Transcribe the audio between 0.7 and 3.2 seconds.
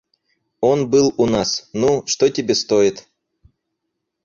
был у нас. Ну, что тебе стоит?